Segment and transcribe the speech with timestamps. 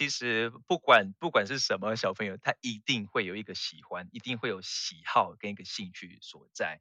[0.00, 6.80] 其实不管不管是什么小朋友，他一定会有一个喜欢，一定会有喜好跟一个兴趣所在，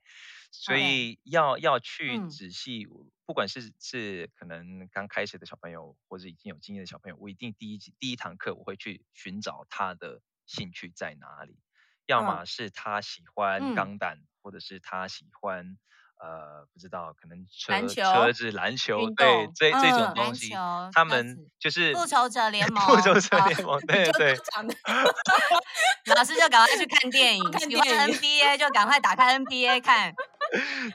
[0.53, 11.59] 所以要要去仔细，嗯、不管是是可能刚开始的小朋友，或者已经有经验的小朋友，我一定第一第一堂课我会去寻找他的兴趣在哪里，
[12.05, 15.77] 要么是他喜欢钢弹，嗯、或者是他喜欢。
[16.19, 20.53] 呃，不知道，可能车车子、篮球，对，这、嗯、这种东西，
[20.93, 24.37] 他们就是复仇者 联盟，复仇者联盟，对对。
[26.15, 30.13] 老师就赶快去看电 影，看电影喜欢 NBA 就赶快打开 NBA 看。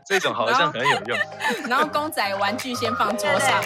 [0.04, 1.18] 这种好像很有用。
[1.68, 3.62] 然后公仔玩具先放桌上。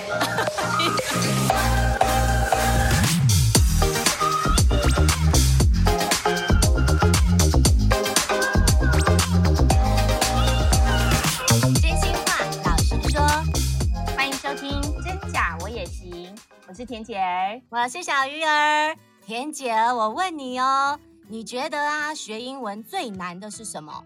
[16.78, 18.96] 是田姐儿，我是小鱼儿。
[19.26, 20.96] 田姐儿，我问你哦，
[21.26, 24.04] 你觉得啊，学英文最难的是什么？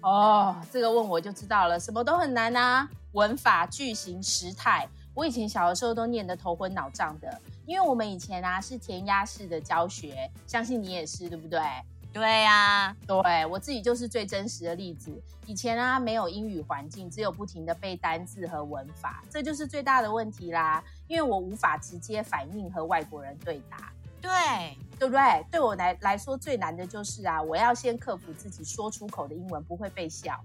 [0.00, 4.88] 哦，这个问我就知道了，什么都很难啊，文法、句型、时态。
[5.12, 11.60] 我以前小的时候都念得头昏脑胀的，因为我们以前啊是填鸭式的教学，相信你也是，对不对？
[12.12, 15.12] 对呀、啊，对，我自己就是最真实的例子。
[15.46, 20.82] 以前啊，没有英语环境，只有不停的背单字和文法，这就是最大的问题啦。
[21.06, 24.30] 因为我无法直接反应和外国人对答，对，
[24.98, 25.46] 对不对？
[25.52, 30.38] 对我来来说最难的就是啊，我要先克服自己说出口的英文不会被笑，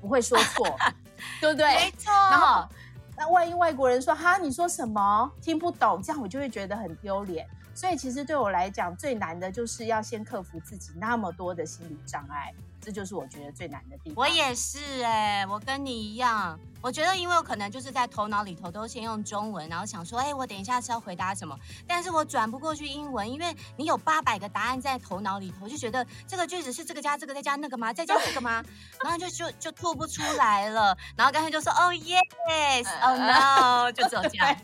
[0.00, 0.66] 不会说错，
[1.40, 1.74] 对不对？
[1.76, 2.12] 没错。
[2.12, 2.68] 然后，
[3.16, 5.30] 那万一外国人说哈，你说什么？
[5.40, 7.48] 听不懂，这样我就会觉得很丢脸。
[7.74, 14.14] 所以其实对我来讲，最难的就是要先克服自己那么多的心理障碍，这就是我觉得最难的地方。
[14.16, 27.92] 我也是哎、欸，我跟你一样，我觉得因为我可能就是在头脑里头都先用中文，然后想说，哎、欸，我等一下是要回答什么，但是我转不过去英文，因为你有八百个答案在头脑里头，就觉得这个句子是这个加这个再加那个吗？
[27.92, 28.64] 再加这个吗？
[29.02, 34.56] 然后就就就吐不出来了，然后干脆就说，哦、oh, yes，oh no，就只有这样。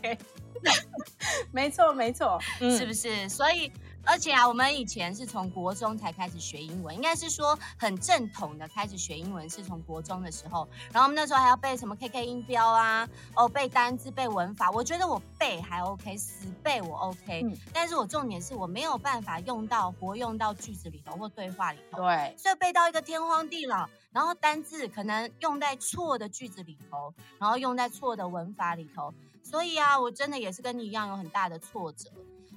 [1.51, 3.27] 没错，没错，嗯、是不是？
[3.29, 3.71] 所以，
[4.03, 10.67] 而且啊，我们以前是从国中才开始学英文，应该是说很正统的开始学英文是从国中的时候。
[10.91, 14.71] 然后我们那时候还要背什么 KK 音标啊，哦，背单字、背文法。
[14.71, 21.97] 我觉得我背还 OK，死背我 OK，、嗯、但是我重点是我没有办法用到活用到句子里头或对话里头。
[21.97, 29.13] 对，所以背到一个天荒地老，然后单字可能用在错的句子里头，然后用在错的文法里头。
[29.43, 32.09] 所以啊，我真的也是跟你一样有很大的挫折。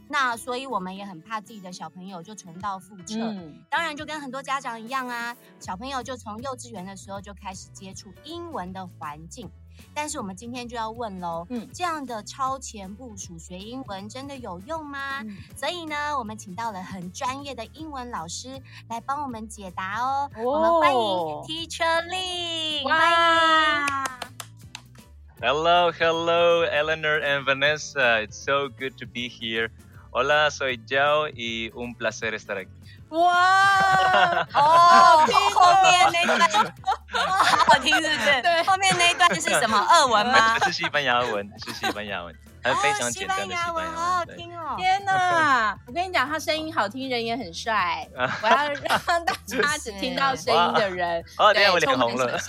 [0.06, 3.18] 那所以我们也很怕自己的小朋友就重蹈覆辙。
[3.20, 9.50] 嗯、当然就跟很多家长一样啊，小朋友就从幼稚园的时候就开始接触英文的环境。
[9.92, 15.22] 但是我们今天就要问喽，嗯，这样的超前部署学英文真的有用吗？
[15.22, 20.30] 嗯、所以呢，我们请到了很专业的英文老师来帮我们解答哦。
[20.36, 21.00] 哦我们欢迎
[21.42, 24.23] Teacher 欢迎。
[25.44, 28.22] Hello, hello, Eleanor and Vanessa.
[28.22, 29.68] It's so good to be here.
[30.10, 32.72] Hola, soy Joe y un placer estar aquí.
[33.10, 36.64] 哇哦，后面那段好
[37.66, 38.40] 好听，是不是？
[38.40, 39.78] 对，后面那一段是什么？
[39.78, 40.58] 俄文吗？
[40.60, 42.34] 是西班牙文，是西班牙文。
[42.62, 44.74] 还非常简单的西班牙文，好好听哦！
[44.78, 48.08] 天哪，我跟你讲，他声音好听，人也很帅。
[48.16, 48.72] 我要
[49.06, 51.22] 让大家只听到声音的人，
[51.52, 52.40] 对，我脸红了。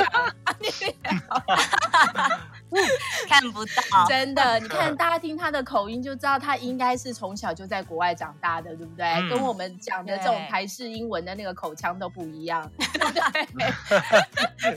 [3.29, 9.05] 看不到， 真的，你看大家听他的口音就知道，他应该是从小就在国外长大的，对不对？
[9.29, 12.69] 跟我们讲的这种台式英文的那个口腔都不一样，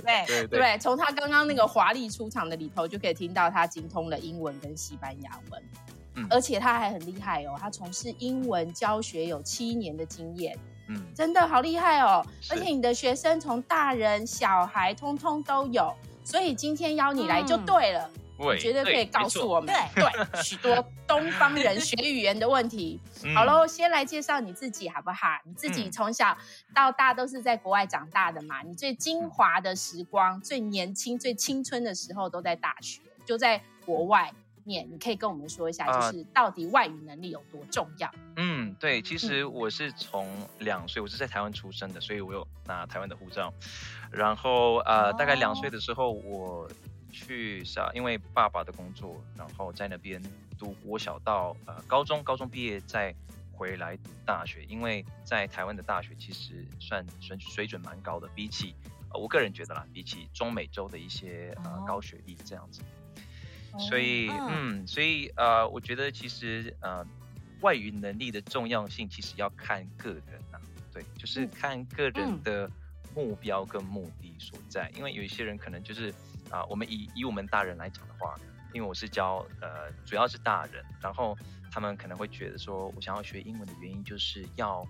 [0.05, 0.27] 对。
[0.27, 5.31] 对对，从他刚刚那个华丽出场的里头就可以听到他精通了英文跟西班牙。
[5.51, 5.63] 文，
[6.17, 12.25] 嗯、而且他还很厉害哦，他从事英文教学有七年的经验，嗯，真的好厉害哦。
[12.51, 15.95] 而且你的学生从大人小孩通通都有，
[16.29, 23.01] 所以今天邀你来就对了，我觉得可以告诉我们对对许多东方人学语言的问题。
[23.25, 25.27] 嗯、好喽，先来介绍你自己好不好？
[25.47, 26.37] 你自己从小
[26.75, 28.61] 到大都是在国外长大的嘛？
[28.61, 34.31] 你最精华的时光、最年轻、最青春的时候都在大学，就在国外。
[34.69, 38.13] 你可以跟我们说一下，就是到底外语能力有多重要？
[38.37, 40.29] 嗯，对，其实我是从
[40.59, 43.53] 两岁，我是在台湾出生的，所以我有拿台湾的护照。
[44.11, 46.69] 然后呃，大概两岁的时候，我
[47.11, 50.23] 去上，因为爸爸的工作，然后在那边
[50.59, 53.15] 读国小到呃高中，高中毕业再
[53.53, 54.65] 回来读大学。
[54.65, 58.75] 因为在台湾的大学其实算水水准蛮高的，比起
[59.13, 62.83] 呃我个人觉得啦，比起中美洲的一些呃高学历这样子。
[63.79, 67.05] 所以，嗯，所以，呃，我觉得其实，呃，
[67.61, 70.61] 外语能力的重要性，其实要看个人啊，
[70.93, 72.71] 对，就是看个人的
[73.15, 74.91] 目标跟目的所在。
[74.97, 76.13] 因为有一些人可能就是
[76.51, 78.35] 啊，我们以以我们大人来讲的话，
[78.73, 81.37] 因为我是教呃，主要是大人，然后
[81.71, 84.87] 他们可能会觉得说，我想要学英文的原因就是要。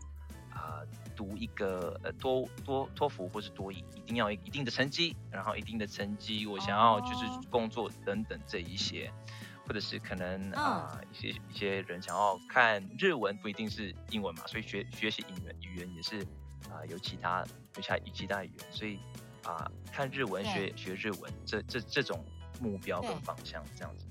[0.59, 9.69] 啊、呃，读一个呃多多托福或是多一，一定要一定的成绩，然后一定的成绩，我想要就是工作等等这一些，oh.
[9.69, 16.21] 或者是可能啊、呃、一些一些人想要看日文，不一定是英文嘛，所以学学习语言语言也是
[16.69, 17.45] 啊、呃、有其他
[17.77, 18.97] 有其他其他语言，所以
[19.45, 22.25] 啊、呃、看日文学学日文这这这种
[22.61, 24.07] 目标跟方向这样子，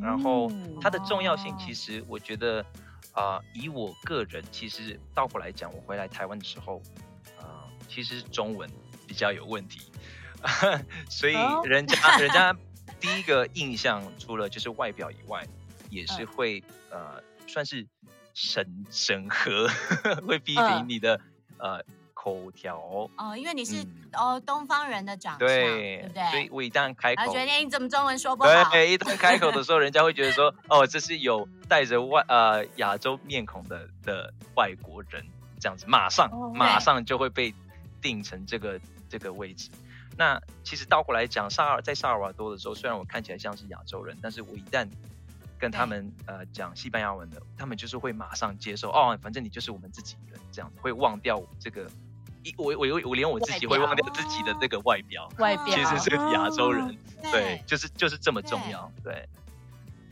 [0.00, 0.50] 然后
[0.82, 2.62] 它的重要性其实我觉得。
[3.12, 6.82] 啊、呃，以我个人其实倒过来讲，我回来台湾的时候，
[7.38, 8.70] 啊、呃，其实中文
[9.06, 9.92] 比较有问题，
[11.08, 12.56] 所以人家人家
[13.00, 15.46] 第一个印象除了就是外表以外，
[15.90, 17.86] 也是会呃算是
[18.34, 19.68] 审审核，
[20.26, 21.20] 会批评你的
[21.58, 21.84] 呃。
[22.22, 22.78] 口条
[23.18, 26.30] 哦，因为你是、嗯、哦东方人的长相，对，对不对？
[26.30, 28.70] 所以我一旦开口，觉得你怎么中文说不好？
[28.70, 35.26] 对，一旦开口的 时候，人家会觉得说，哦，这是有带着外呃亚洲面孔的的外国人，
[35.58, 37.52] 这样子，马上、哦、马上就会被
[38.00, 39.68] 定成这个这个位置。
[40.16, 44.88] 那其实倒过来讲，萨尔在萨尔瓦多的时候，虽然我看起来像是亚洲人，但是我一旦
[45.58, 51.90] 跟他们呃讲西班牙文的，他们就是会马上接受，哦，反正你就是我们自己人，这样子会忘掉这个。
[52.56, 55.66] 我我我连我自己会忘掉自己的那个外表，外表。
[55.66, 59.28] 其实是亚洲人，哦、对，就是就是这么重要，对，对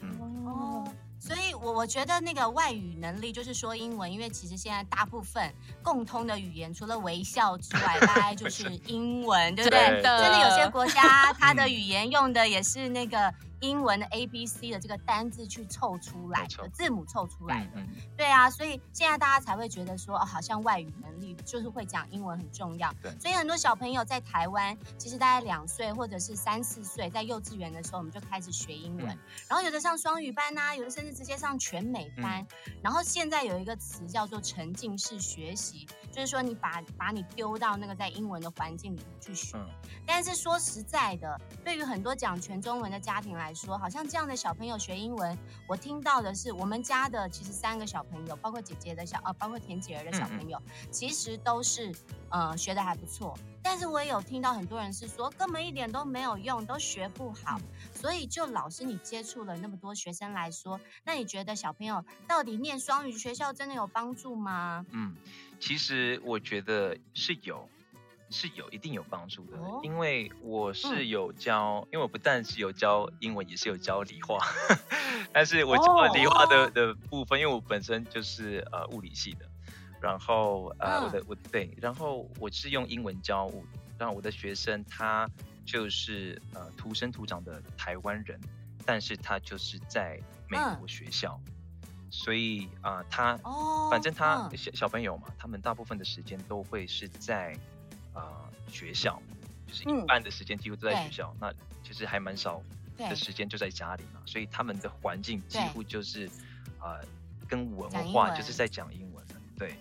[0.02, 0.46] 嗯。
[0.46, 0.84] 哦，
[1.18, 9.78] 所以我我觉得那个外语能力就是说英文，因为其实现在大部分共通的语言除了微笑之外，大概就 是英文，对不对？
[9.78, 13.32] 真的有些国家它的语言用的也是那个。
[13.60, 17.82] 英文的 A B C 的这个单字去凑出来的字母凑出来的，
[18.16, 22.92] 对啊，所以现在大家才会觉得说，哦，好像外语能力就是会讲英文很重要。
[23.02, 29.18] 对，所以很多小朋友在台湾，其实大概两岁或者是三四岁，在幼稚园的时候，我们就开始学英文，嗯、
[29.48, 32.46] 然后有的上双语班呐、啊，有的甚至直接上全美班。
[32.66, 39.56] 嗯、然后现在有一个词叫做沉浸式学习，就是说你把把你丢到那个在英文的环境里去学。
[39.56, 39.68] 嗯、
[40.06, 50.60] 但是说实在的，对于很多讲全中文的家庭来，说，好像这样的小朋友学英文，我听到的是我们家的其实三个小朋友，包括姐姐的小呃，包括田姐儿的小朋友，
[50.90, 51.94] 其实都是
[52.30, 53.36] 呃学的还不错。
[53.62, 57.58] 但是我也有听到很多人是说根本一点都没有用，都学不好。
[57.58, 57.62] 嗯、
[57.94, 64.86] 所以就老师你接触了那么多学生来说，那你觉得小朋友到底念双语学校真的有帮助吗？
[64.90, 65.14] 嗯，
[65.60, 67.68] 其实我觉得是有。
[68.32, 74.38] 是有一定有帮助的，哦、因为我是有教，嗯、因为我不但是有教英文，也是有教理化，
[75.34, 79.50] 但是我教理化的、哦、的部分，因为我本身就是呃物理系的，
[80.00, 85.28] 然后呃、嗯、我的我对，然后我是用英文教物理，然后我的学生他
[85.66, 88.38] 就是呃土生土长的台湾人，
[88.86, 91.52] 但是他就是在美国学校，嗯、
[92.10, 97.56] 所以啊、呃、他、哦、反正他小、嗯、小朋友嘛，他们大部分的时间都会是在。
[98.12, 99.22] 啊、呃，学校
[99.68, 102.60] 就是一半的时间几乎都在学校，嗯、那其实还蛮少
[102.98, 106.26] 的时间就在家里嘛，所以他们的环境几乎就是
[106.80, 107.06] 啊、呃，
[107.48, 109.76] 跟文化就是在讲英文的，对，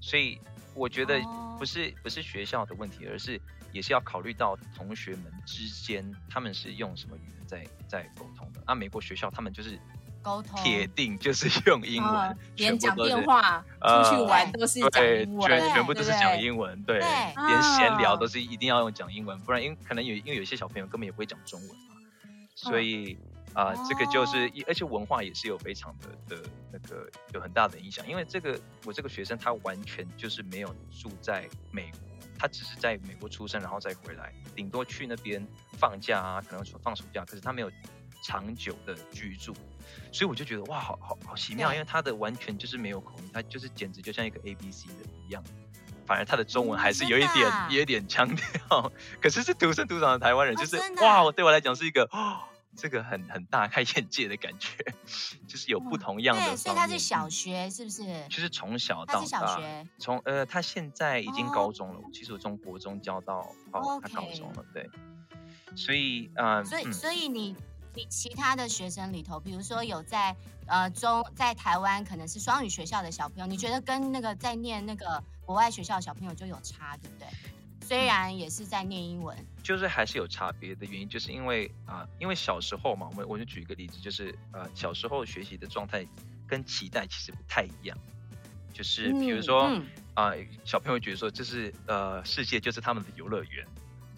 [0.00, 0.40] 所以
[0.74, 1.20] 我觉得
[1.58, 3.38] 不是、哦、不是学校的问题，而是
[3.70, 8.62] 也是要考虑到同学们之间他们是用什么语言在在沟通的。
[8.66, 9.78] 那、啊、美国学校他们就是。
[10.24, 10.60] 沟通。
[10.62, 21.96] 铁定就是用英文，连讲电话、出去玩都是讲英文，全全部都是讲英文，对，连闲聊都是一定要用讲英文，不然因可能有因为有些小朋友根本也不会讲中文嘛，
[22.54, 23.16] 所以
[23.52, 32.00] 啊，这个就是而且文化也是有非常的的那个有很大的影响，因为这个我这个学生他完全就是没有住在美国，
[32.38, 35.46] 他只是在美国出生然后再回来，顶多去那边
[35.78, 37.70] 放假啊，可能说放暑假，可是他没有
[38.24, 39.54] 长久的居住。
[40.10, 45.44] 所以我就觉得哇，好好好奇妙，因为他的完全就是没有口音，他就是简直就像一个 A B C 的一样，
[46.06, 52.38] 反而他的中文还是有一点、嗯、有一点腔调，可是是土生土长的台湾人，就是、哦、哇，对我来讲是一个哦，
[52.76, 54.72] 这个很很大开眼界的感觉，
[55.46, 56.46] 就是有不同样的、嗯。
[56.54, 58.02] 对，所以他是小学是不是？
[58.28, 64.88] 就是从小到大，小学从呃，他现在已经高中了，哦、其实我从国中教到到他高中了，对，
[65.76, 67.54] 所以啊，呃、所以所以你。
[67.94, 70.34] 比其他的学生里头，比如说有在
[70.66, 77.28] 呃中在台湾可能是双语学校的小朋友，你觉得跟那个在念那个国外学校的小朋友就有差，对不对？
[77.86, 86.06] 虽然也是在念英文，就是还是有差别的原因，就是因为啊、呃，因为小时候嘛，我们我就举一个例子，就是呃小时候学习的状态
[86.46, 87.96] 跟期待其实不太一样。
[88.72, 89.86] 就是比如说啊、嗯
[90.16, 93.66] 嗯呃，小朋友觉得说，这是呃世界就是他们的游乐园，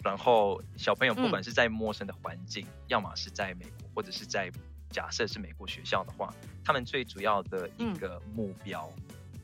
[0.03, 4.49] 然后小朋友不管是在陌生的环境，嗯、要么是在美国，或者是在
[4.89, 8.89] 假设是美国学校的话，他们最主要的一个目标，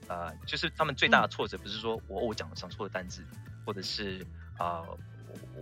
[0.08, 3.26] 嗯、呃，就是他们最大的挫折不是说我我讲讲错的单字，
[3.66, 4.26] 或者是
[4.58, 4.98] 啊、呃，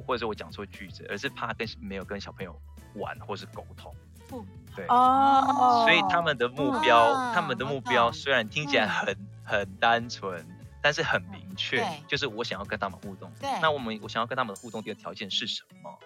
[0.06, 2.56] 或者是我讲错句子，而是怕跟没有跟小朋友
[2.96, 3.96] 玩或是沟通。
[4.34, 4.46] 嗯、
[4.76, 4.86] 对。
[4.88, 9.14] 哦，所以他们的目标，哦、他们的目标虽然听起来很。
[9.14, 10.46] 嗯很单纯，
[10.82, 13.32] 但是很明确，就是我想要跟他们互动。
[13.40, 16.00] 对，那我们我想要跟他们的互动的条件是什么？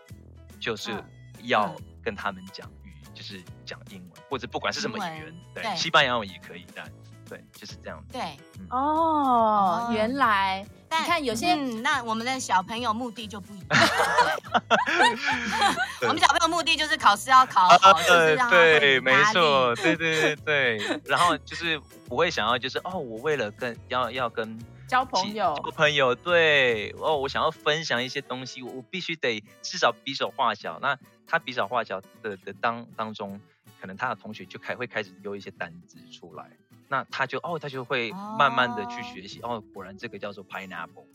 [0.60, 0.92] 就是
[1.44, 6.84] 要跟他们讲语，就是讲英文，或者不管是什么语言，对，西班牙文也可以的。
[7.28, 8.04] 对，就是这样。
[8.12, 8.38] 对，
[8.70, 10.64] 哦，原来
[11.00, 13.68] 你看有些，那我们的小朋友目的就不一样。
[16.02, 21.02] 我们小朋友目的就是考试要考好，就是让他对，没错，对对对对。
[21.06, 30.80] 然后就是不会想要，就是哦，我为了跟要要跟交朋友，交朋友，对哦，我想要分享一些东西，我必须得至少比手画脚。
[30.82, 30.98] 那
[31.28, 33.40] 他比手画脚的的当当中，
[33.82, 36.46] 可能他的同学就开会开始丢一些单子出来。
[36.88, 41.06] 那他就哦，他就会慢慢的去学习哦，哦，果然这个叫做 pineapple，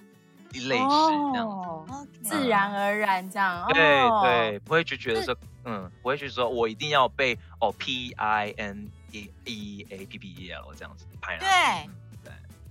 [0.53, 11.91] 一类似这样子，哦、自然而然这样，嗯、对对，不会去觉得说，嗯，不会去说我一定要背哦 p i n e e a p p e l 这样子，pineapple，对、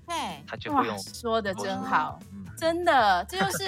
[0.10, 2.20] 嗯、对，对他就会用说的真好。
[2.58, 3.64] 真的，这就是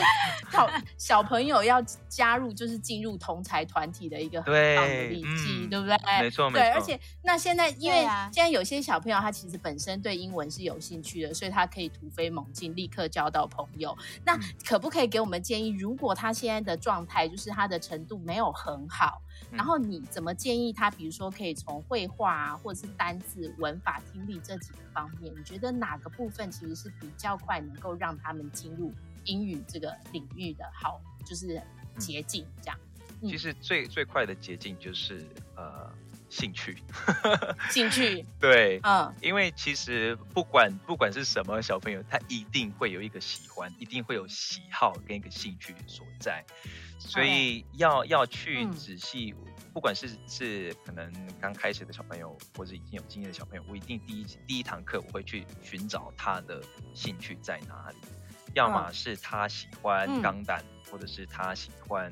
[0.52, 5.98] 小小朋友要加入，就是进入同才团体的一个很棒的利器，对，嗯、对不对？
[6.20, 6.60] 没错，对，没错。
[6.60, 8.02] 对而且那现在，因为
[8.34, 13.98] 现在有些小朋友他其实本身对英文是有兴趣的，所以他可以突飞猛进，立刻交到朋友。
[14.26, 15.70] 那可不可以给我们建议？
[15.70, 19.22] 如果他现在的状态就是他的程度没有很好？
[19.50, 20.92] 然后你怎么建议他？
[20.92, 28.94] 比如说，可以从绘画啊，或者是单字、文法、听力这几个方面，你觉得哪个部分其实是比较快能够让他们进入
[29.26, 31.62] 英语这个领域的好，就是
[31.98, 32.80] 捷径这样？
[33.22, 35.92] 嗯、其实最最快的捷径就是呃
[36.32, 36.78] 兴趣，
[37.70, 38.26] 兴趣。
[38.40, 46.44] 对，嗯，因为其实不管不管是什么小朋友，他一定会有一个喜欢，一定会有喜好跟一个兴趣所在。
[46.98, 51.12] 所以要要去仔细，嗯、不管是是可能
[51.42, 57.98] 刚开始的小朋友，或者已经有经验的小朋友，我一定第一第一堂课我会去寻找他的兴趣在哪里，
[58.54, 62.10] 要么是他喜欢钢弹，嗯、或者是他喜欢。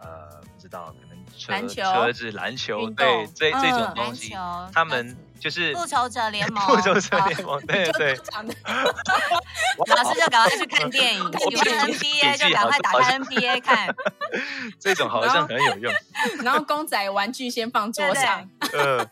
[0.00, 4.34] 呃，不知道，可能车篮球车子、篮球，对，这这种东西，
[4.72, 8.18] 他们就是复仇者联 盟，复仇者联盟，对 对。
[9.86, 13.94] 老师就赶快去看电影，喜欢 NBA 就赶快打开 NBA 看。
[14.78, 15.92] 这种好像很有用。
[16.42, 18.48] 然后公仔玩具先放桌上。
[18.72, 19.04] 呃，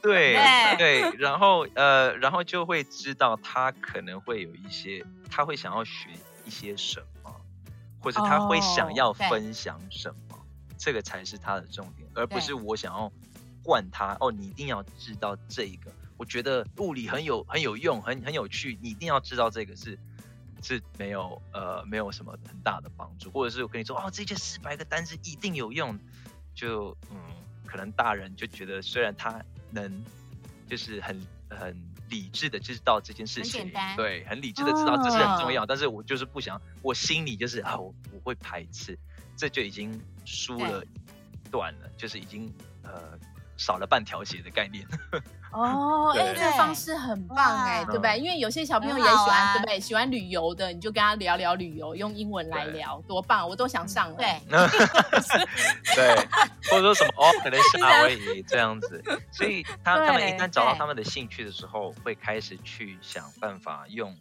[0.00, 0.36] 对
[0.78, 6.08] 对，然后呃，然后就会知道他可能会有一些，他会想要学
[6.44, 7.19] 一些什么。
[8.00, 10.40] 或者他会想要分享什么，oh,
[10.78, 13.12] 这个才是他的重点，而不是我想要
[13.62, 15.92] 灌他哦，你一定要知道这个。
[16.16, 19.98] 我觉得物理很有很有用，很很有趣，你一定要知道这个是
[20.62, 25.98] 是没有呃没有什么很大的帮助，或者是我跟你说哦，这些四百个单词一定有用，
[26.54, 27.16] 就嗯，
[27.66, 30.02] 可能大人就觉得虽然他能
[30.68, 31.89] 就是很很。
[32.10, 38.98] 理智的知道这件事情，对，很理智的知道这是很重要，哦、但是我就是不想，我心里就是啊，我我会排斥，
[39.36, 42.52] 这就已经输了一段了，就是已经
[42.82, 43.18] 呃
[43.56, 44.86] 少了半条血的概念。
[45.52, 48.18] 哦，哎，这个方式很棒哎，对不对？
[48.18, 49.80] 因为有些小朋友也喜欢，对不对？
[49.80, 53.48] 喜欢旅游的，你就跟他聊聊旅游，用英文来聊，多棒！
[53.48, 54.16] 我都想上了。
[54.16, 54.40] 对，
[55.96, 56.16] 对，
[56.70, 59.02] 或者说什么哦，可能 夏威夷这样子，
[59.32, 64.16] 所以他他们一旦找到他们的兴趣的时候，会开始去想办法用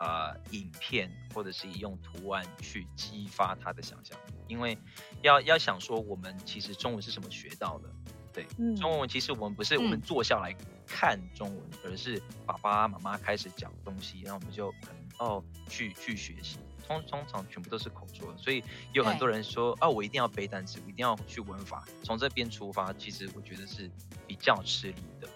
[0.00, 4.76] 呃影片或者是用图案去激发他的想象力，因为
[5.22, 7.88] 要要想说我们其实中文是什么学到的。
[8.32, 10.52] 对，中文其实我们不是我们坐下来
[10.86, 16.58] 看中文，嗯、而是爸爸妈妈开始讲东西，然后我们就可能哦去去学习。
[16.86, 18.62] 通通常全部都是口说，所以
[18.92, 23.90] 有很多人说对哦，我一定要背单词，我一定要去文法，从这边出发，其实我觉得是
[24.26, 25.28] 比较吃力的。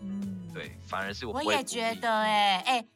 [0.00, 1.32] 嗯，对，反而是我。
[1.34, 2.86] 我也觉得、欸，哎哎。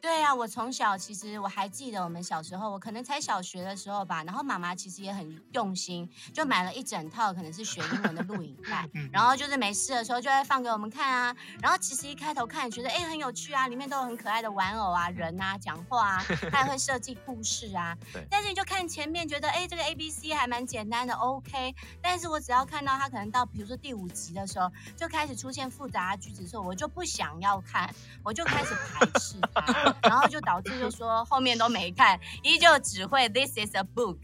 [0.00, 11.36] 对啊，我从小其实我还记得我们小时候，我可能才小学的时候吧，然后妈妈其实也很用心，就买了一整套可能是学英文的录影 带，然后就是没事的时候就会放给我们看啊。
[11.60, 17.96] 然后其实一开头看觉得哎很有趣啊，里面都有很可爱的玩偶啊、人啊、讲话啊，他还会设计故事啊。
[18.12, 18.24] 对。
[18.30, 21.74] 但是你就看前面觉得哎这个 A B C 还蛮简单的，OK。
[22.00, 29.85] 但是我只要看到它可能到比如说第五集的时候，就开始出现复杂的句子的时候，我就不想要看，我就开始排斥他。
[30.02, 34.18] 然后就导致就说后面都没看，依旧只会 This is a book，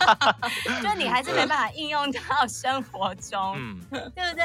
[0.82, 4.44] 就你还是没办法应用到生活中，嗯，对不对？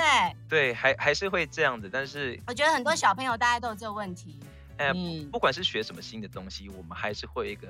[0.49, 4.39] 对，还还是会这样子，但是我觉得很多小朋友大家都有这个问题。
[4.77, 4.91] 哎，
[5.31, 7.67] 不管是学什么新的东西，我们还是会有一个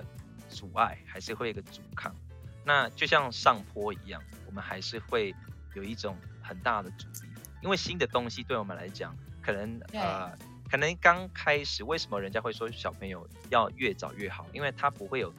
[0.50, 2.14] 阻碍，还是会有一个阻抗。
[2.66, 5.36] 那就像上坡一样，我们还是会
[5.74, 7.30] 有一种很大的阻力，
[7.62, 10.32] 因为新的东西对我们来讲，可能呃。
[10.74, 14.44] 可能刚开始，为什么人家会说小朋友要越早越好？
[14.54, 15.32] 因为他不会有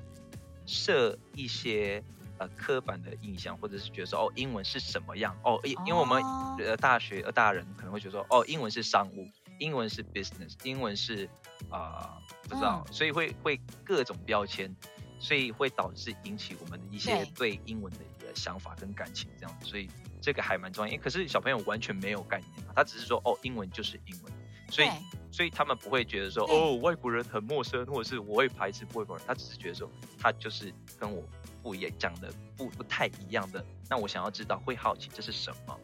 [0.64, 2.00] 设一些
[2.38, 5.59] 呃刻板的印象，或者是觉得说哦，英文是什么样哦？
[5.64, 6.23] 因因为我们
[6.64, 11.29] 呃大学呃大人可能会觉得说哦，英文是商务，英文是 business，英文是
[11.69, 14.73] 啊、呃、不知道，所以会会各种标签，
[15.19, 20.93] 所以会导致引起我们的一些对英文的一个想法跟感情这样，所以这个还蛮重要。
[20.93, 24.33] 因为可是小朋友完全没有概念嘛，他只是说哦，英文就是英文，
[24.71, 24.88] 所以。
[25.35, 29.26] 所以他们不会觉得说哦，外国人很陌生，或者是我会排斥外国人。
[29.26, 31.21] 他只是觉得说他就是跟我
[31.61, 33.66] 不一样，讲的不不太一样的。
[33.90, 35.76] 那我想要知道，会好奇这是什么？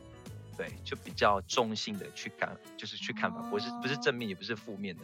[0.56, 5.02] 对，就比较中性的去看，就是去看吧，不是不是正面，也不是负面的。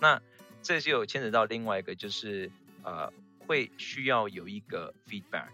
[0.00, 0.18] 那
[0.62, 2.50] 这就有牵扯到另外一个，就是
[2.84, 3.12] 呃，
[3.46, 5.48] 会需要有一个 feedback，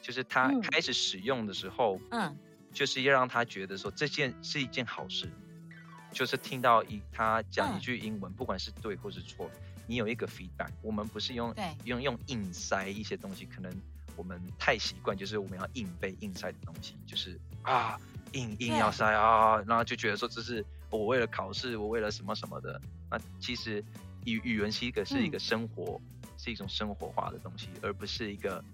[0.00, 2.34] 就是他开始使用的时候，嗯，
[2.72, 5.30] 就是要让他觉得说这件是一件好事。
[6.16, 9.50] 就是听到一他讲一句英文，嗯、不管是对或是错，
[9.86, 10.70] 你有一个 feedback。
[10.80, 11.54] 我们不是用
[11.84, 13.70] 用用硬塞一些东西，可能
[14.16, 18.00] 我们太习惯，就是我们要硬背硬塞的东西，就是啊
[18.32, 22.80] 硬硬要塞啊，然后就觉得说这是我为了考试，我为了什么什么的。
[23.10, 23.84] 那其实
[24.24, 28.64] 语语文是一个是一个生活，嗯、是一种生活化的东西，而不是一个。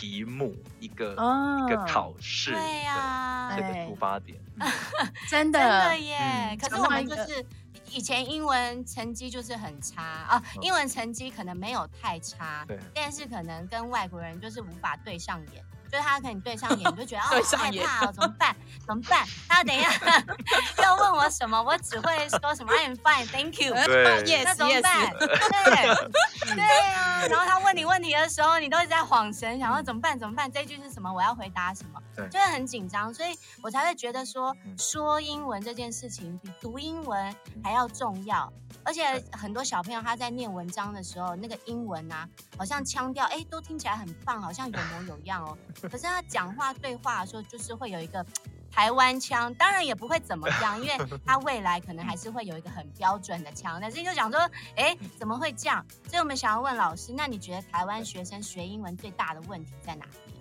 [0.00, 4.40] 题目一个、哦、一个考试，对呀，这个出发点，
[5.28, 5.58] 真的。
[5.58, 6.16] 真的耶。
[6.18, 7.44] 嗯、可是我们就是
[7.90, 15.62] 以前英文成绩就是很差啊，英文成绩可能没有太差，对，但是可能跟外国人就是无法对上眼。
[15.90, 18.56] 就是他跟你对上眼，你就觉得 哦害怕哦，怎么办？
[18.86, 19.26] 怎么办？
[19.48, 19.90] 他等一下
[20.82, 23.74] 要问我什么，我只会说什么 I'm fine, thank you。
[23.86, 25.10] 对，那怎么办？
[25.18, 27.26] 对，对啊。
[27.28, 30.18] 然后他问你问题的时候，你都一直在恍神，想说怎么办？
[30.18, 30.50] 怎么办？
[30.50, 31.12] 这句是什么？
[31.12, 32.00] 我要回答什么？
[32.14, 38.52] 对，就会很紧张，所以我才会觉得说说英文这件事情比读英文还要重要。
[38.82, 45.56] 而且很多小朋友他在念文章的时候，那个英文啊，好像腔调哎，都听起来很棒，好像有模有样哦。
[45.82, 48.24] 可是他讲话对话的时候，就是会有一个
[48.70, 53.78] 台湾腔，当然也不会怎么样，因为他未来可能还是会有一个很标准的腔。
[53.80, 55.84] 但是就讲说，哎，怎么会这样？
[56.08, 60.34] 所以我们想要问老师，那你觉得台湾学生学英文最大的问题在哪里？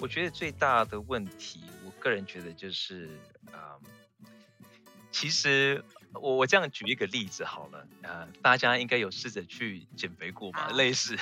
[0.00, 3.10] 我觉得最大的问题，我个人觉得就是，
[3.52, 3.58] 嗯，
[5.12, 5.84] 其实。
[6.14, 10.70] 我我这样举一个例子好了，呃，大家应该有试着去减肥过吧？
[10.74, 11.16] 类似，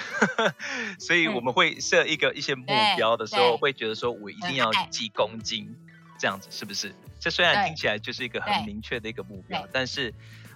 [0.99, 5.75] 所以我们会设一个一些目标的时候，会觉得说我一定要几公斤，
[6.19, 6.95] 这样子是不是？
[7.19, 10.13] 这虽然听起来就是一个很明确的一个目标，但是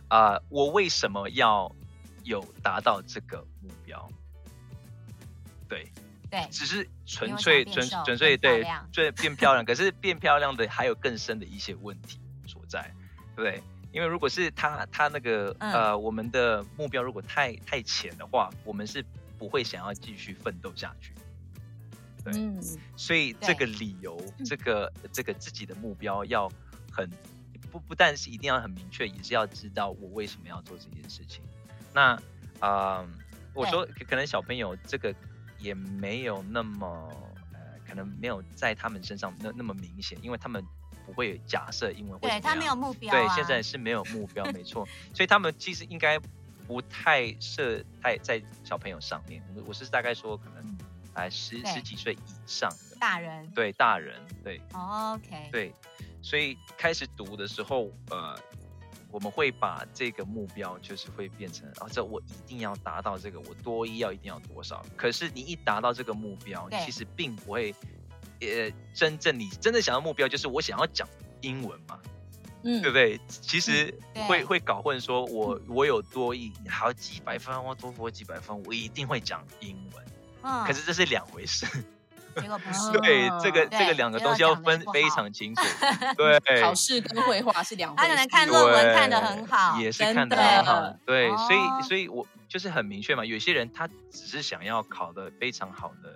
[0.09, 1.75] 啊，呃，我为什么要
[2.23, 4.09] 有达到这个目标？
[5.69, 5.91] 对
[6.31, 12.95] 对，只是纯粹纯纯粹对，最变 漂亮，可是变漂亮的还有更深的一些问题所在，
[13.35, 13.63] 对不对？
[13.93, 19.05] 因为如果是他他那个、嗯、呃，我们的目标如果太太浅的话，我们是
[19.37, 21.13] 不会想要继续奋斗下去。
[22.25, 22.61] 对，嗯、
[22.97, 26.49] 所以这个理由，这个这个自己的目标要
[26.93, 27.11] 很
[27.71, 31.43] 不不但是一定要很明确，也是要知道我为什么要做这件事情。
[31.93, 32.13] 那
[32.61, 33.09] 啊、呃，
[33.55, 35.13] 我说可能小朋友这个
[35.59, 36.87] 也没有那么
[37.53, 40.65] 呃，可能没有在他们身上那那么明显，因为他们。
[41.11, 46.17] 不会假设，因为对他没有目标、啊，对，现在是没有目标，没错，所以他们其实应该
[46.69, 49.43] 不太设太在小朋友上面。
[49.57, 50.79] 我我是大概说，可能
[51.15, 55.75] 哎十十几岁以上的大人，对大人，对、oh,，OK，对，
[56.23, 58.39] 所以开始读的时候，呃，
[59.11, 64.87] 我们会把这个目标就是会变成啊，这我一定要达到这个，我多一要一定要多少？
[64.97, 67.75] 可是你一达到这个目标，对其实并不会。
[68.41, 71.07] 呃，真正你真的想要目标就是我想要讲
[71.41, 71.99] 英文嘛？
[72.63, 73.19] 嗯，对不对？
[73.29, 73.93] 其实
[74.29, 80.05] 会会搞混，说我我有多益，好几百分，我多我几百分，我一定会讲英文。
[80.43, 81.67] 嗯，可是这是两回事。
[82.37, 82.93] 结果不是。
[83.01, 85.63] 对，这个这个两个东西要分非常清楚。
[86.17, 88.03] 对，考试跟绘画是两回事。
[88.03, 90.95] 他可能看论文看得很好，也是看得很好。
[91.05, 93.25] 对，所以所以我就是很明确嘛。
[93.25, 96.15] 有些人他只是想要考得非常好的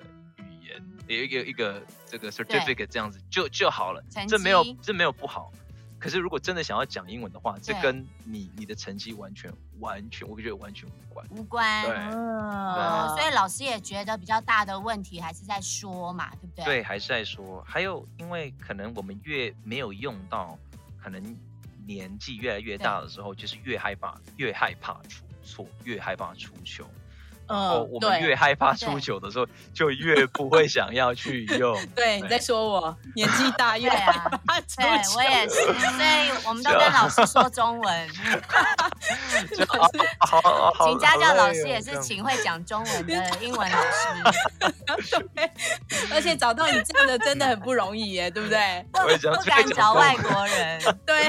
[1.06, 4.02] 有一个一个这个 certificate 这样子就就好了。
[4.28, 5.52] 这没有这没有不好。
[5.96, 11.26] 可是，如果真的想要讲英文的话，这跟你你的成绩完全完全，我觉得完全无关。
[11.30, 11.82] 无关。
[11.86, 11.96] 对。
[11.96, 13.08] 嗯。
[13.16, 16.64] 所以老师也觉得比较大的问题还是在说嘛，对不对？
[16.66, 17.64] 对，还是在说。
[17.66, 20.58] 还有，因为可能我们越没有用到，
[21.02, 21.22] 可能
[21.86, 26.84] 年纪越来越大的时候，就是越害怕，越害怕出错，越害怕出糗。
[27.48, 31.78] 哦，我们越害怕出糗的时候，就越不会想要去用。
[31.94, 34.12] 对，你在说我年纪大越 害
[34.46, 34.82] 怕出糗。
[34.82, 38.08] 对，我也是，所以我们都跟老师说中文。
[40.20, 44.08] 好好好，请家教老师也是请会讲中文的英文老师。
[45.34, 45.50] 对，
[46.12, 48.84] 而且找到你这样的真的很不容易耶，对不对？
[48.92, 48.98] 不
[49.44, 50.80] 敢找外国人。
[51.04, 51.28] 对，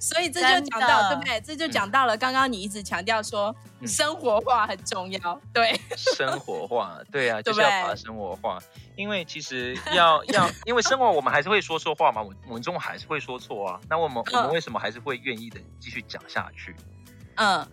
[0.00, 1.40] 所以这就讲到，对不对？
[1.40, 3.54] 这就讲到了刚刚你一直强调说
[3.86, 4.76] 生活化很。
[4.90, 8.58] 重要，对，生活化，对啊， 就是要把它生活化，
[8.96, 16.74] 因为其实要 要，因为生活我们还是会说错话嘛，我我们中文还是会说错啊，那我们我们为什么还是会愿意的继续讲下去？
[16.88, 16.99] 嗯，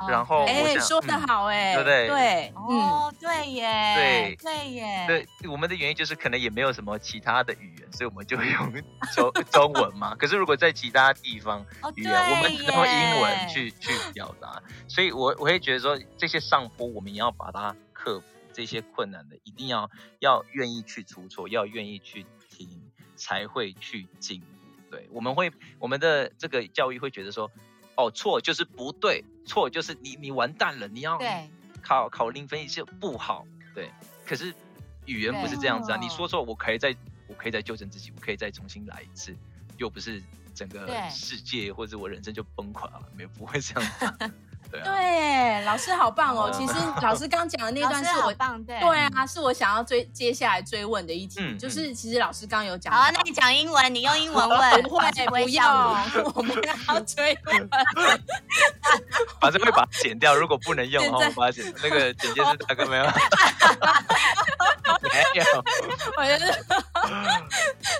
[0.07, 2.07] 然后哎，说的好哎，对不对？
[2.07, 8.73] 对，哦，对耶，对对耶，对，我们的原因就是可能也没有什么其他的语言，所以我们就用
[9.13, 10.15] 中中文嘛。
[10.19, 11.65] 可是如果在其他地方
[11.95, 14.61] 语言，我们只能用英文去去表达。
[14.87, 19.89] 所以我我会觉得说，这些上坡我们也要把它克服，这些困难的一定要
[20.19, 22.69] 要愿意去出错，要愿意去听，
[23.17, 24.47] 才会去进步。
[24.89, 27.51] 对，我们会我们的这个教育会觉得说。
[27.97, 31.19] 哦，错就是不对，错就是你你完蛋了，你要
[31.81, 33.91] 考考零分就不好，对。
[34.25, 34.53] 可是
[35.05, 36.95] 语言不是这样子啊，你说错，我可以再
[37.27, 39.35] 我可以再纠正自己，我可以再重新来一次，
[39.77, 40.21] 又不是
[40.53, 44.31] 整个世界或者我人生就崩垮了，没有不会这样子。
[44.71, 46.51] 对，对，老师好棒哦！
[46.51, 52.93] 其实 老师刚讲的那段是我棒，对，对啊，是我想要追接下来追问的一题，就是其实老师刚有讲。
[52.93, 55.95] 好，那你讲英文，你用英文问，不会，不要，
[56.35, 56.55] 我们
[56.87, 57.69] 要追问。
[59.39, 61.73] 反正会把它剪掉，如果不能用的话，我把它剪。
[61.83, 63.05] 那个剪接是大哥没有？
[65.13, 65.45] 没有，
[66.17, 66.45] 我觉得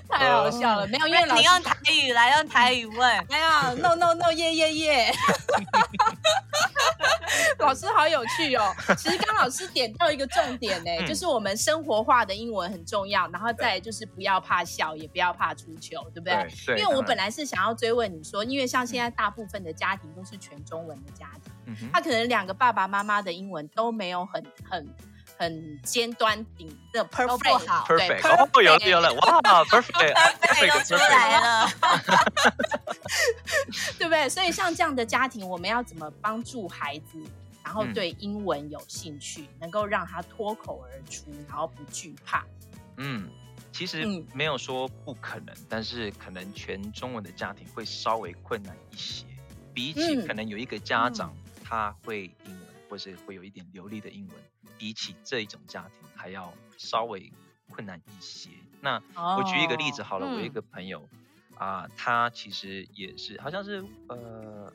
[0.10, 0.88] 太好笑了。
[0.88, 5.14] 没有，因为你用台语来用台语问，没有，no no no，耶耶耶。
[7.60, 8.74] 老师好有趣哦！
[8.98, 16.48] 其实刚老师点到一个重点呢，嗯、就是我们生活化的英文很重要，然后再就是不要怕笑，也不要怕出糗，对不对？
[16.66, 24.88] 对，因为我本来是想要追问你说，因为像现在大部分的家庭都是全中文的家庭，嗯、他可能两个爸爸妈妈的英文都没有很很。
[25.38, 31.70] 很尖端顶的 perfect 好，perfect 哦，有了有了，哇， perfect，perfect 出来了，
[34.00, 34.28] 对不对？
[34.28, 37.20] 所以像这样的家庭，我们要怎么帮助孩子，
[37.64, 42.44] 然后对英文有兴趣，嗯、能够让他脱口而出，然后不惧怕？
[42.98, 43.30] 嗯，
[43.72, 49.24] 其实没有说不可能，嗯、但是可能全中文的家庭会稍微困难一些，
[49.74, 52.32] 比起可能有一个家长、嗯、他会
[52.90, 54.38] 或是会有一点流利的英文。
[54.78, 57.32] 比起这一种家庭还要稍微
[57.70, 58.50] 困难一些。
[58.80, 61.00] 那我举一个例子好了，哦、我一个朋友
[61.56, 64.72] 啊、嗯呃，他其实也是好像是呃，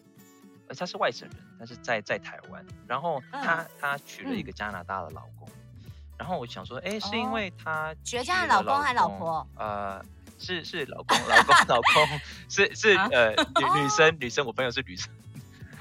[0.76, 2.66] 他是外省人，但是在在台湾。
[2.88, 5.48] 然后他、嗯、他娶了一个加拿大的老公。
[5.84, 9.46] 嗯、然后我想说，哎，是因为他娶加拿大老公还是老婆？
[9.54, 10.04] 呃，
[10.40, 12.20] 是是老公，老公老公
[12.50, 15.08] 是是呃 女女生女生，我朋友是女生。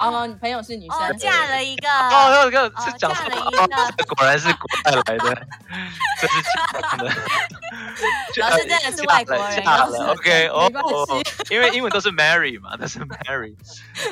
[0.01, 3.51] 哦，你朋友是女生，嫁了一个哦，那个是嫁了一
[3.97, 5.47] 个，果然是国外来的，
[6.19, 7.05] 这是假的。
[8.41, 9.63] 老师真的是外国人
[10.07, 10.71] ，OK，哦，
[11.49, 13.55] 因为英文都是 Mary 嘛，都是 Mary。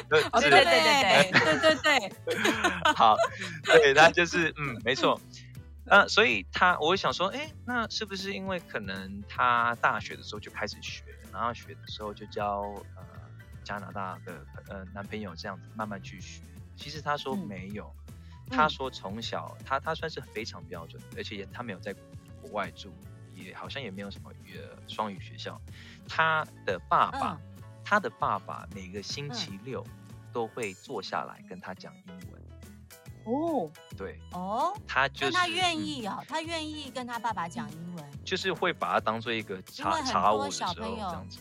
[0.09, 2.93] 对对对对对对对。
[2.95, 3.17] 好，
[3.63, 5.19] 对，他就是嗯，没错。
[5.87, 12.61] 呃，所以他，我想说，哎，那是不是因为可能他大学的时候就开始学，然后学的时候就教
[12.95, 13.03] 呃。
[13.69, 16.41] 加拿大的呃男朋友这样子慢慢去学，
[16.75, 17.93] 其实他说没有，
[18.49, 21.93] 嗯、他说从小他他算是非常标准，而且也他没有在
[22.41, 22.91] 国外住，
[23.35, 25.61] 也好像也没有什么呃双语学校。
[26.07, 29.85] 他的爸爸，嗯、他的爸爸每个星期六
[30.33, 32.41] 都会坐下来跟他讲英文。
[33.25, 41.39] 哦，对，哦，他就是他愿意啊、哦，嗯、他愿意跟他爸爸讲英文，就是会把他当做一个茶茶壶的时候这样子。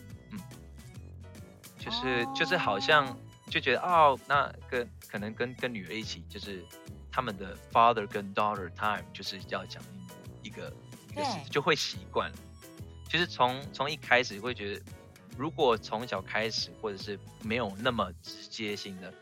[1.79, 3.17] 就是就是好像
[3.49, 6.65] 就觉得哦，那跟可能跟跟女儿一起，就是
[7.11, 9.83] 他们的 father 跟 daughter time 就是要讲
[10.43, 10.73] 一个
[11.11, 12.31] 一个事，就会习惯。
[13.09, 14.83] 就是从从一开始会觉得，
[15.39, 19.15] 如果从小开始或者是没有那么直接性的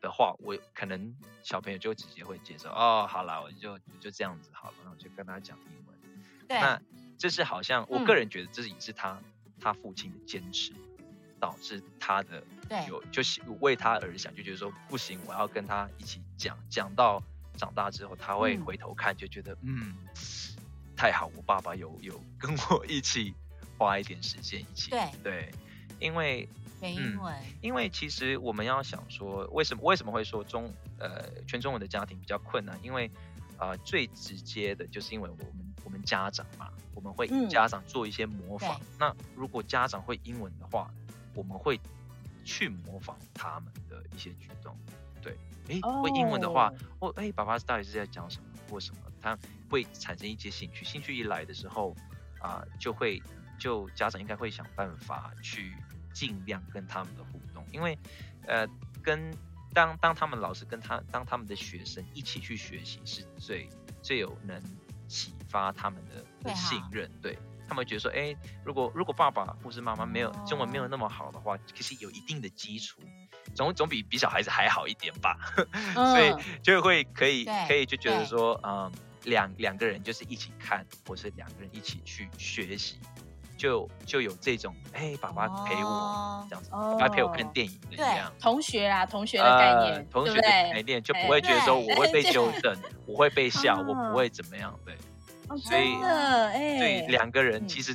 [0.00, 5.98] 的话，我可能小朋友就直接会接受哦，好了，我就就这样子好了，然后就跟他讲英文。
[6.46, 6.80] 对，那
[7.18, 10.72] 这是好像我个人觉得这是也是他、嗯、他父亲的坚持，
[11.42, 12.40] 导致他的
[12.88, 17.20] 有就是为他而想，就觉得说不行，我要跟他一起讲，讲到
[17.56, 19.96] 长大之后他会回头看，就觉得嗯。
[20.94, 23.34] 太好，我爸爸有有跟我一起
[23.76, 25.52] 花一点时间一起对对，
[25.98, 32.78] 因为学英文、嗯，因为其实我们要想说，为什么为什么会说中呃全中文的家庭比较困难？
[32.84, 33.10] 因为
[33.56, 38.78] 啊、呃、最直接的就是因为我们我们家长嘛，我们会家长做一些模仿。
[38.80, 40.88] 嗯、那如果家长会英文的话，
[41.34, 41.80] 我们会
[42.44, 44.76] 去模仿他们的一些举动。
[45.20, 45.36] 对，
[45.68, 49.00] 哎，会英文的话，哦，哎，爸爸到底是在讲什么或什么？
[49.20, 49.38] 他。
[49.72, 51.96] 会产生一些兴趣，兴趣一来的时候，
[52.40, 53.22] 啊、呃，就会
[53.58, 55.74] 就家长应该会想办法去
[56.12, 57.98] 尽量跟他们的互动，因为，
[58.46, 58.68] 呃，
[59.02, 59.34] 跟
[59.72, 63.66] 当当他们老师跟他当他们的学生一起去学习，是最
[64.02, 64.62] 最有能
[65.08, 67.38] 启发他们的，的信任，对，对
[67.72, 73.00] 他们觉得说，哎，如果如果爸爸或是妈妈没有中文没有那么好的话，其实有一定的基础，
[73.54, 75.38] 总总比比小孩子还好一点吧，
[75.94, 78.92] 所以就会可以可以就觉得说，嗯。
[79.24, 82.98] 两两个人就是一起看，或是两个人一起去学习，
[83.56, 88.32] 就就有这种哎，爸爸陪我、哦、这样子，爸爸陪我看电影的这样。
[88.40, 94.98] 同学啊，同学的概念，呃、同学的概念就不会觉得说我会被纠正，我会被笑，我不会怎么样，对。
[95.52, 97.94] 哦、所以，哎，对两个人其实。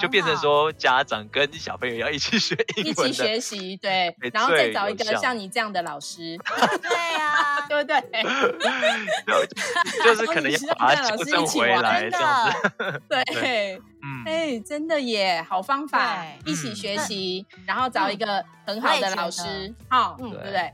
[0.00, 6.38] 就变成说，家长跟小朋友要一起学英文，一起学习，对，然后再找一个像你这样的老师，
[6.80, 8.00] 对呀，对不对？
[10.04, 20.72] 就是可能要 把他纠正回来，这样子，对，嗯，哎，真的耶，好方法，一起学习，然后找一个很好的老师，好，嗯，对不对？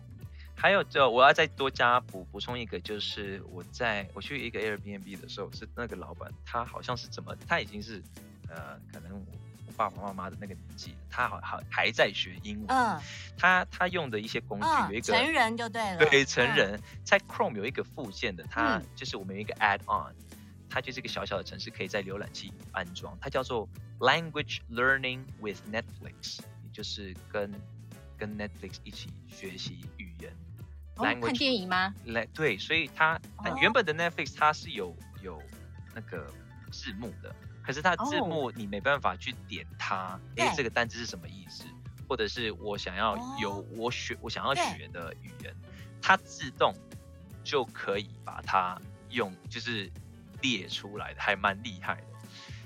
[0.57, 8.03] 还有，就我要再多加补补充一个，就是我在我去一个 Airbnb 的时候，是那个老板，他好像是怎么，他已经是。
[8.47, 9.11] 呃，可能
[9.67, 12.67] 我爸爸妈妈的那个年纪，他好好还在学英文。
[12.69, 13.01] 嗯，
[13.39, 20.15] 他他用的一些工具有一个成人就对了，对成人在 Chrome 有一个附件的，它就是我们有一个 Add On，
[20.69, 23.67] 它就是一个小小的城市，可以在浏览器安装，它叫做
[23.99, 27.51] Language Learning with Netflix，也就是跟
[28.19, 29.79] 跟 Netflix 一起学习
[31.01, 31.21] 语言。
[31.21, 31.95] 看电影吗？
[32.07, 33.21] 来，对，所以它
[33.61, 35.43] 原本的 Netflix 它是有有
[35.95, 36.33] 那个
[36.71, 37.35] 字幕的。
[37.63, 41.65] 可是它字幕你没办法去点它，哎、oh.，这个单字是什么意思？
[42.07, 45.57] 或者是我想要有我学我想要学的语言，
[46.03, 46.75] 它自动
[47.43, 48.79] 就可以把它
[49.09, 49.91] 用就是
[50.43, 52.03] 列出来的，还蛮厉害的。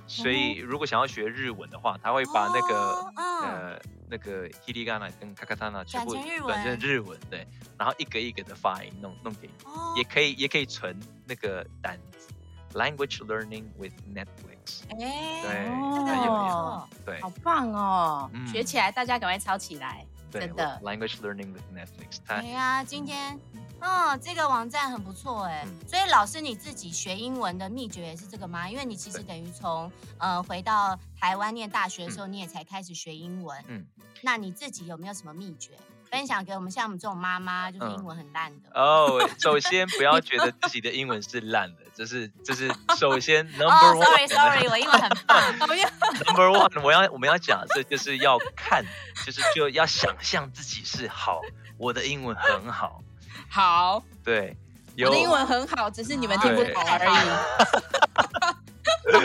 [0.08, 3.44] 所以如果想要学日文的话，它会把那个、oh.
[3.44, 7.46] 呃那个 hiragana 跟 katakana 全部转成日文，对，
[7.78, 9.96] 然后一个一个的发音弄弄给你，oh.
[9.96, 12.28] 也可以也可以存那个单子。
[12.74, 20.78] Language learning with Netflix，哎，对，哦有用，对，好棒哦，学起来大家赶快抄起来，真的。
[20.82, 23.40] Language learning with Netflix，对呀，今天，
[23.80, 28.68] 哦，这个网站很不错哎，所以老师你自己学英文的秘诀也是这个吗？
[28.68, 33.86] 因为你其实等于从呃回到台湾念大学的时候，你也才开始学英文，嗯，
[34.22, 35.72] 那你自己有没有什么秘诀？
[36.10, 39.20] 分享给我们像我们这种妈妈，就是英文很烂的哦。
[39.20, 43.94] Oh, 首先不要觉得自己的英文是烂的，这是这是 首先 number one。
[43.94, 45.38] Oh, sorry sorry， 我英文很棒。
[45.58, 48.82] number one，我要我们要讲这就是要看，
[49.26, 51.42] 就是就要想象自己是好，
[51.76, 53.02] 我的英文很好。
[53.48, 54.56] 好，对，
[54.98, 57.10] 我的英文很好，只是你们听不懂而已。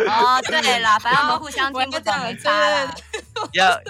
[0.08, 2.96] 哦，对了，反正我们互相听不懂没差了。
[3.52, 3.82] 要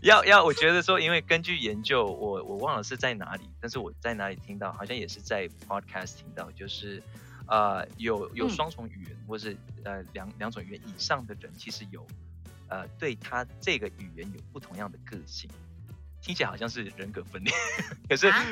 [0.02, 7.02] 要要，我觉得说，因为根据研究，我我忘了是在哪里，但是我在哪里听到，好像也是在 podcast 听到，就是
[7.46, 12.06] 呃有有双重语言，嗯、或是呃两两种语言以上的人，其实有
[12.68, 15.50] 呃对他这个语言有不同样的个性，
[16.24, 17.52] 听起来好像是人格分裂，
[18.08, 18.42] 可是、啊、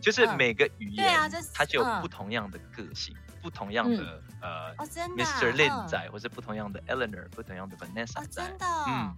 [0.00, 3.12] 就是每个语言、啊、它就有不同样的个性。
[3.40, 5.52] 不同样的、嗯、呃、哦、，Mr.
[5.52, 9.16] Lin 仔，嗯、或是不同样的 Eleanor，不同样的 Vanessa 仔，哦、真的，嗯，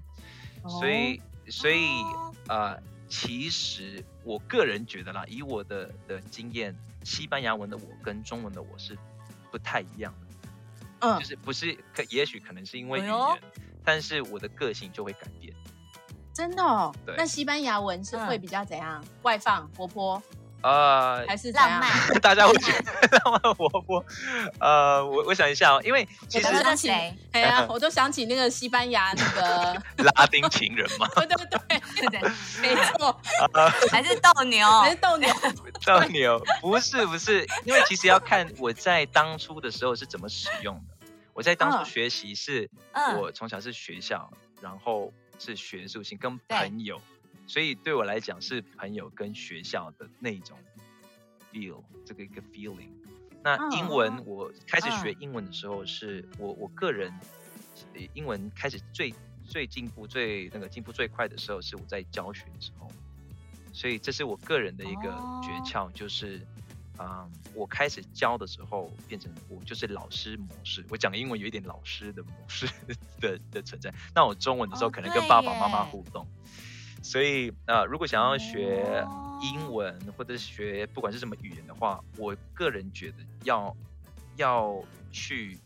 [0.68, 8.96] 所以所以、哦、呃，其实我个人觉得啦，以我的的经验，西班牙文的我跟中文的我是
[9.50, 10.48] 不太一样的，
[11.00, 13.40] 嗯，就是不是可，也许可能是因为语言，哎、
[13.82, 15.54] 但是我的个性就会改变。
[16.32, 16.94] 真的哦。
[17.04, 17.14] 对。
[17.16, 19.00] 那西班牙文是会比较怎样？
[19.02, 20.22] 嗯、外放、活泼？
[20.62, 21.90] 呃，还是浪漫？
[22.20, 22.92] 大家会觉得
[23.24, 24.04] 浪漫活泼？
[24.60, 29.82] 呃，我我想一下哦，因为其实我想起，哎呀， 我都想起那个西班牙那个
[30.14, 31.08] 拉丁情人嘛。
[31.16, 31.58] 对对对
[31.96, 33.18] 对对，没错。
[33.90, 34.68] 还是斗牛？
[34.82, 35.34] 还是斗牛？
[35.86, 36.38] 斗牛？
[36.60, 41.06] 不是不是，因为其实要看我在当初的时候是怎么使用的。
[41.32, 42.68] 我在当初学习是，
[43.18, 47.00] 我从小是学校，然后是学术性跟朋友。
[47.48, 50.56] 所以对我来讲是朋友跟学校的那种
[51.52, 52.90] feel，这个一个 feeling。
[53.42, 57.12] 那英文我开始学英文的时候，是我我个人
[58.14, 59.12] 英文开始最
[59.44, 62.88] 最进步最那个进步最快的时候，是我在教学的时候。
[63.72, 65.10] 所以这是我个人的一个
[65.42, 66.46] 诀窍，就是
[67.00, 72.68] 啊，我开始教的时候变成我就是老师模式，我讲英文有一点老师的模式
[73.18, 73.90] 的 的存在。
[74.14, 76.26] 那我中文的时候可能跟爸爸妈妈互动。
[77.02, 79.02] 所以，呃，如果想要学
[79.40, 83.74] 英文或者是学不管是什么语言的话，我个人觉得要
[84.36, 85.58] 要去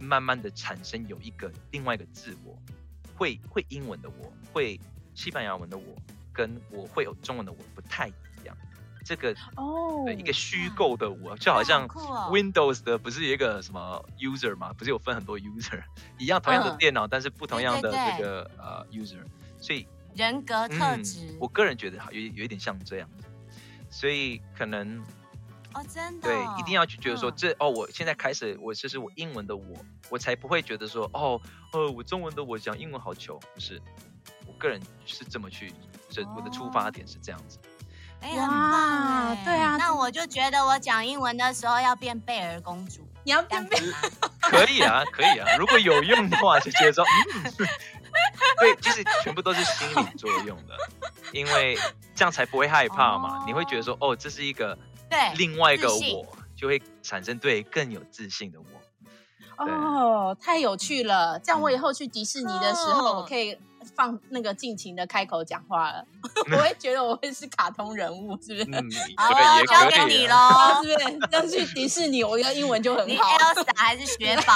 [0.00, 2.58] 慢慢的产生有一个另外一个自我，
[3.14, 4.80] 会会英文的我，会
[5.14, 5.94] 西班牙文的我，
[6.32, 8.10] 跟我会有中文的我不太。
[9.06, 15.80] 这个哦，对，一个虚构的我，就好像 Windows 的不是一个什么 user 嘛，不是有分很多 user
[16.18, 19.22] 一样同样的电脑，但是不同样的这个呃 user，
[19.58, 19.86] 所以。
[20.16, 23.26] 人格特质、嗯，我个人觉得有有一点像这样子，
[23.90, 24.98] 所以可能
[25.74, 29.76] 哦，真的、哦、对，一定要去觉得说这、嗯、哦，我现在开始，我这是我英文的我，
[30.08, 31.38] 我才不会觉得说哦
[31.74, 33.78] 哦，我中文的我讲英文好糗，不是，
[34.46, 35.70] 我个人是这么去，
[36.08, 37.58] 这、哦、我的出发点是这样子。
[38.20, 47.04] 哎呀，很棒哎，对啊，那我就觉得我讲英文的时候要变贝儿公主，你要变贝儿，可以啊，可以啊，如果有用的话就觉得说
[47.58, 47.66] 嗯。
[48.58, 50.74] 对，就是全部都是心理作用的，
[51.32, 51.76] 因为
[52.14, 53.44] 这样才不会害怕嘛。
[53.46, 54.76] 你会觉得说，哦，这是一个
[55.10, 56.26] 对另外一个我，
[56.56, 59.62] 就会产生对更有自信的我。
[59.62, 61.38] 哦，太有趣了！
[61.38, 63.58] 这样我以后去迪士尼的时候，我可以
[63.94, 66.04] 放那个尽情的开口讲话了。
[66.52, 68.78] 我会觉得我会是卡通人物，是不是？
[69.16, 70.36] 好，交给你喽，
[70.82, 71.18] 是不是？
[71.30, 73.06] 要去迪士尼，我的英文就很好。
[73.06, 74.54] 你 Elsa 还是雪宝？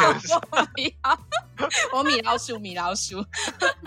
[1.92, 3.24] 我米老鼠，米老鼠。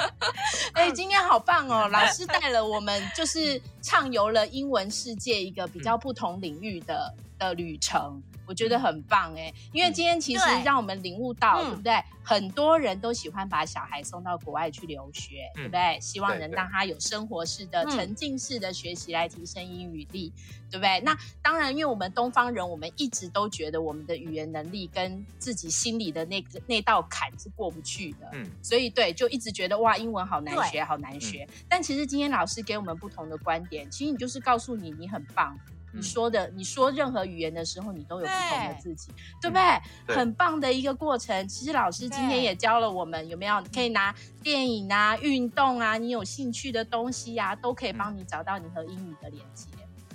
[0.73, 1.87] 哎、欸，今天好棒哦！
[1.89, 8.21] 老师带了我们，就是畅游了英文世界一个比较不同领域的的旅程。
[8.53, 12.03] 我觉得很棒哎，因为今天其实让我们领悟到，对，对不对？
[12.23, 15.99] 很多人都喜欢把小孩送到国外去留学，嗯、对不对？
[15.99, 20.99] 希望能让他有生活式的、沉浸式的学习来提升英语力，嗯、对不对？
[20.99, 31.43] 那当然，因为我们东方人，我们一直都觉得我们的语言能力跟自己心里的那个那道坎是过不去的，嗯，所以对，就一直觉得哇，英文好难学，好难学。
[31.49, 35.57] 嗯、但其实今天老师给我们不同的观点，其实你就是告诉你，你很棒。
[35.93, 39.81] 你说的，你说任何语言的时候，你都有不同的自己，对，对不对？
[40.07, 41.47] 对，很棒的一个过程。
[41.47, 49.67] 其实老师今天也教了我们，有没有可以拿电影啊、运动啊，你有兴趣的东西呀、啊，都可以帮你找到你和英语的连接。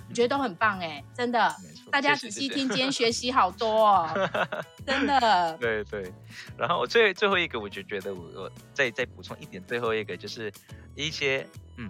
[0.09, 1.55] 我觉得都很棒哎，真的。
[1.91, 4.29] 大家仔细听，今天学习好多哦，
[4.85, 5.57] 真的。
[5.59, 6.11] 对对。
[6.57, 10.51] 然后我最最后一个，我就觉得我我再再补充一点，最后一个就是
[10.95, 11.89] 一些嗯。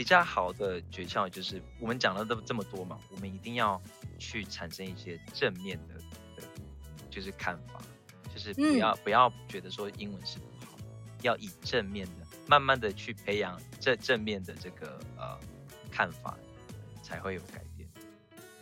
[0.00, 3.78] 比较好的诀窍就是，我们讲了这么这么多嘛，我们一定要
[4.18, 5.94] 去产生一些正面的，
[6.40, 6.48] 的
[7.10, 7.82] 就是看法，
[8.34, 10.78] 就是不要、嗯、不要觉得说英文是不好，
[11.20, 15.38] 要以正面的，慢慢的去培养这正面的这个呃
[15.90, 16.34] 看法，
[17.02, 17.69] 才会有改变。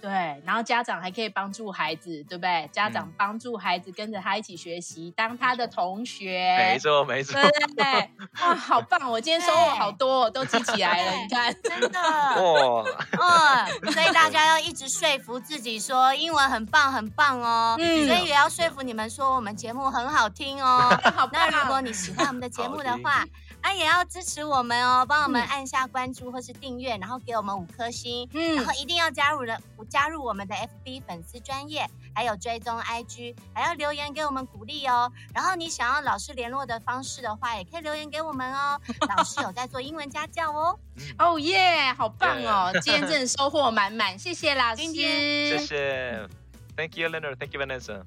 [0.09, 2.66] 对，然后家长还可以帮助孩子，对不对？
[2.73, 6.57] 家长帮助孩子跟着他一起学习，当他的同学。
[6.57, 7.35] 没错，没错。
[7.35, 9.11] 对对对，哇，好棒！
[9.11, 11.12] 我今天收获好多，都记起来了。
[11.12, 12.01] 你 看，真的
[13.21, 17.77] 哇，嗯， 所以大家要一直说服自己说英文很棒，很棒哦。
[17.79, 20.99] 嗯，所以也要说服你们说我们节目很好听哦。
[21.14, 23.27] 好，那如果你喜欢我们的节目的话。
[23.68, 35.12] 啊，也要支持我们哦，帮我们按下关注或是订阅，嗯、然后给我们五颗星，嗯，然后一定要加入了，加入我们的 FB 粉丝专业，还有追踪 IG，还要留言给我们鼓励哦。
[35.35, 38.81] 然后你想要老师联络的方式的话，也可以留言给我们哦。
[39.14, 40.78] 老师有在做英文家教哦。
[41.18, 42.72] 哦耶，好棒哦！
[42.81, 46.28] 今天真的收获满满，谢谢老师，谢谢
[46.74, 48.02] ，Thank you Leonard，Thank you Vanessa。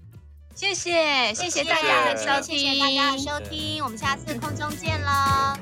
[0.53, 5.55] 谢谢，谢谢大家的收听，谢谢大家的收听，我们下次空中见喽，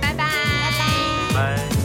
[0.00, 1.56] 拜拜，拜拜。
[1.56, 1.81] 拜。